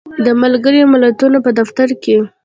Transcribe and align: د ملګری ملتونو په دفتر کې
د 0.25 0.27
ملګری 0.41 0.81
ملتونو 0.93 1.37
په 1.45 1.51
دفتر 1.59 1.89
کې 2.03 2.17